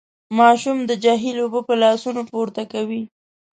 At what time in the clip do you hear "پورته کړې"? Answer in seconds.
2.31-3.01